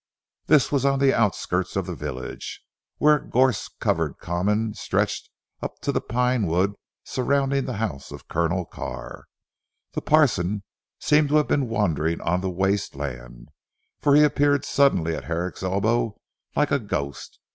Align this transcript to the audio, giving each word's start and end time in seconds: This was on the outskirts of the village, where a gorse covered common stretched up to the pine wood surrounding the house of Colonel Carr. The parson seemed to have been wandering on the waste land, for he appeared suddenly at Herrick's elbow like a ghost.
This 0.47 0.71
was 0.71 0.83
on 0.83 0.97
the 0.97 1.13
outskirts 1.13 1.75
of 1.75 1.85
the 1.85 1.93
village, 1.93 2.63
where 2.97 3.17
a 3.17 3.23
gorse 3.23 3.67
covered 3.67 4.17
common 4.17 4.73
stretched 4.73 5.29
up 5.61 5.77
to 5.81 5.91
the 5.91 6.01
pine 6.01 6.47
wood 6.47 6.73
surrounding 7.03 7.65
the 7.65 7.77
house 7.77 8.09
of 8.11 8.27
Colonel 8.27 8.65
Carr. 8.65 9.25
The 9.91 10.01
parson 10.01 10.63
seemed 10.97 11.29
to 11.29 11.35
have 11.35 11.47
been 11.47 11.69
wandering 11.69 12.19
on 12.21 12.41
the 12.41 12.49
waste 12.49 12.95
land, 12.95 13.49
for 13.99 14.15
he 14.15 14.23
appeared 14.23 14.65
suddenly 14.65 15.15
at 15.15 15.25
Herrick's 15.25 15.61
elbow 15.61 16.17
like 16.55 16.71
a 16.71 16.79
ghost. 16.79 17.39